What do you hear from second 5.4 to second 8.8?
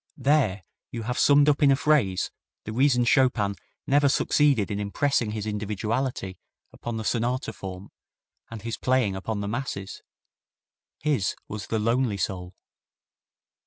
individuality upon the sonata form and his